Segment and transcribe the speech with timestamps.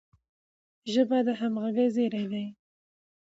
[0.93, 2.45] ژبه د همږغی زیری دی.